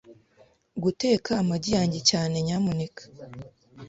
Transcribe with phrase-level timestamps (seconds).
[0.83, 3.03] Guteka amagi yanjye cyane, nyamuneka.